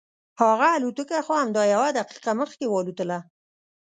[0.41, 3.19] هغه الوتکه خو همدا یوه دقیقه مخکې والوتله.